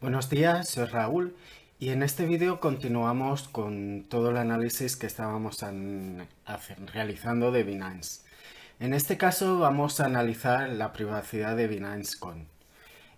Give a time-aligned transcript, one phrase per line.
[0.00, 1.36] Buenos días, soy Raúl
[1.78, 5.62] y en este vídeo continuamos con todo el análisis que estábamos
[6.94, 8.22] realizando de Binance.
[8.78, 12.46] En este caso vamos a analizar la privacidad de Binance Coin.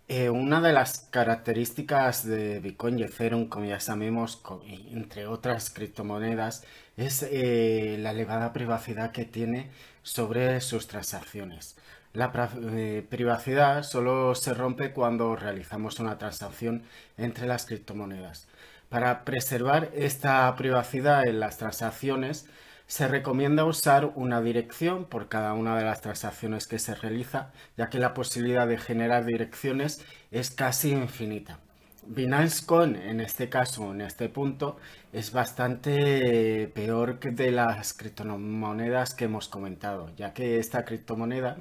[0.08, 4.42] Eh, una de las características de Bitcoin y Ethereum, como ya sabemos,
[4.90, 6.64] entre otras criptomonedas,
[6.96, 9.70] es eh, la elevada privacidad que tiene
[10.02, 11.76] sobre sus transacciones.
[12.14, 12.30] La
[12.72, 16.82] eh, privacidad solo se rompe cuando realizamos una transacción
[17.16, 18.48] entre las criptomonedas.
[18.90, 22.46] Para preservar esta privacidad en las transacciones,
[22.86, 27.88] se recomienda usar una dirección por cada una de las transacciones que se realiza, ya
[27.88, 31.58] que la posibilidad de generar direcciones es casi infinita.
[32.04, 34.76] Binance Coin, en este caso, en este punto,
[35.14, 41.56] es bastante peor que de las criptomonedas que hemos comentado, ya que esta criptomoneda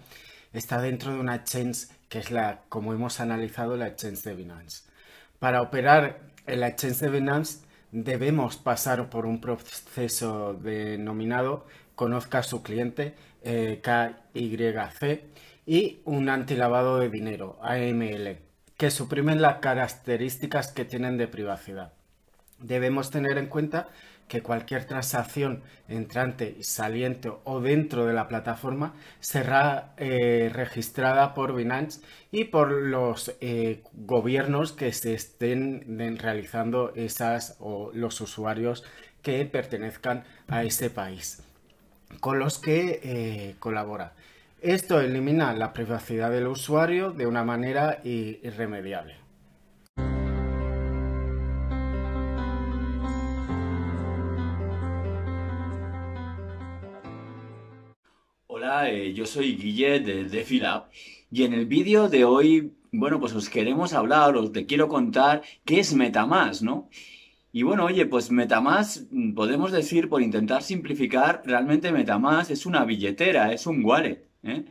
[0.54, 4.84] está dentro de una exchange que es la, como hemos analizado, la exchange de Binance.
[5.40, 7.60] Para operar en la exchange de Binance
[7.92, 13.14] debemos pasar por un proceso denominado conozca su cliente
[13.44, 15.24] eh, KYC
[15.68, 18.40] y un antilavado de dinero AML
[18.76, 21.94] que suprimen las características que tienen de privacidad.
[22.62, 23.90] Debemos tener en cuenta
[24.28, 32.00] que cualquier transacción entrante, saliente o dentro de la plataforma será eh, registrada por Binance
[32.32, 38.86] y por los eh, gobiernos que se estén realizando esas o los usuarios
[39.22, 41.44] que pertenezcan a ese país
[42.20, 44.14] con los que eh, colabora.
[44.62, 49.16] Esto elimina la privacidad del usuario de una manera irremediable.
[58.74, 60.90] Eh, yo soy Guille de DefiLab
[61.30, 65.42] y en el vídeo de hoy, bueno, pues os queremos hablar, os te quiero contar
[65.66, 66.90] qué es Metamask, ¿no?
[67.52, 72.86] Y bueno, oye, pues Metamask, mm, podemos decir, por intentar simplificar, realmente Metamask es una
[72.86, 74.66] billetera, es un wallet, ¿eh?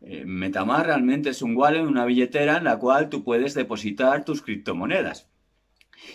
[0.00, 4.42] eh Metamask realmente es un wallet, una billetera en la cual tú puedes depositar tus
[4.42, 5.31] criptomonedas.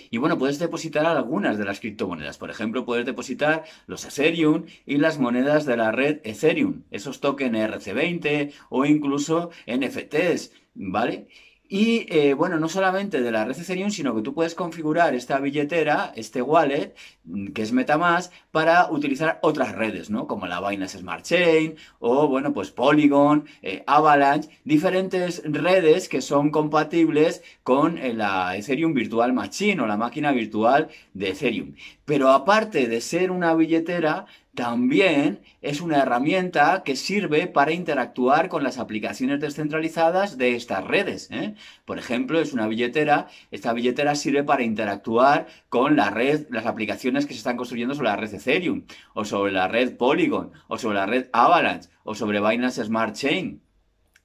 [0.09, 2.37] Y bueno, puedes depositar algunas de las criptomonedas.
[2.37, 7.57] Por ejemplo, puedes depositar los Ethereum y las monedas de la red Ethereum, esos tokens
[7.57, 11.27] RC20 o incluso NFTs, ¿vale?
[11.69, 15.39] Y eh, bueno, no solamente de la red Ethereum, sino que tú puedes configurar esta
[15.39, 16.95] billetera, este wallet,
[17.25, 20.27] mm, que es Metamask, para utilizar otras redes, ¿no?
[20.27, 26.51] Como la Binance Smart Chain o, bueno, pues Polygon, eh, Avalanche, diferentes redes que son
[26.51, 31.75] compatibles con eh, la Ethereum Virtual Machine o la máquina virtual de Ethereum.
[32.05, 34.25] Pero aparte de ser una billetera,
[34.57, 41.29] también es una herramienta que sirve para interactuar con las aplicaciones descentralizadas de estas redes.
[41.29, 41.53] ¿eh?
[41.85, 43.27] Por ejemplo, es una billetera.
[43.51, 48.33] Esta billetera sirve para interactuar con las aplicaciones que se están construyendo sobre la red
[48.33, 53.15] Ethereum, o sobre la red Polygon, o sobre la red Avalanche, o sobre Binance Smart
[53.15, 53.61] Chain.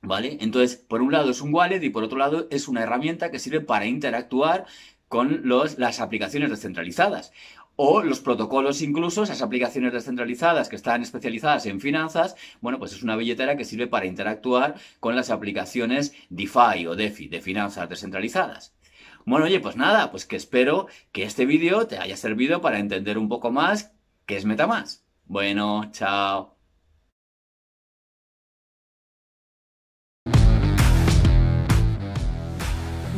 [0.00, 0.38] ¿Vale?
[0.40, 3.38] Entonces, por un lado es un wallet y por otro lado es una herramienta que
[3.38, 4.64] sirve para interactuar
[5.08, 7.32] con las aplicaciones descentralizadas
[7.76, 13.02] o los protocolos incluso, esas aplicaciones descentralizadas que están especializadas en finanzas, bueno, pues es
[13.02, 18.74] una billetera que sirve para interactuar con las aplicaciones DeFi o DeFi, de finanzas descentralizadas.
[19.24, 23.18] Bueno, oye, pues nada, pues que espero que este vídeo te haya servido para entender
[23.18, 23.92] un poco más
[24.26, 25.02] qué es MetaMask.
[25.26, 26.56] Bueno, chao.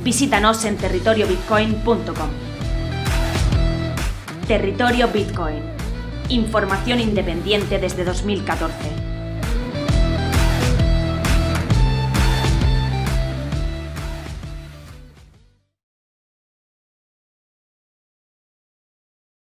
[0.04, 2.43] Visítanos en territoriobitcoin.com.
[4.46, 5.62] Territorio Bitcoin.
[6.28, 9.03] Información independiente desde 2014.